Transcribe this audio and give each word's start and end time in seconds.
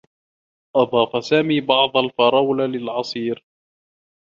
أضاف 0.75 1.25
سامي 1.25 1.61
بعض 1.61 1.97
الفرولة 1.97 2.65
للعصير. 2.65 3.43